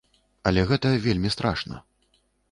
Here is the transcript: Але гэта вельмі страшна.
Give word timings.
Але 0.51 0.61
гэта 0.71 0.87
вельмі 1.05 1.29
страшна. 1.35 1.83